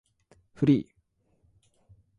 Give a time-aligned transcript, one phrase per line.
[0.55, 0.89] フリー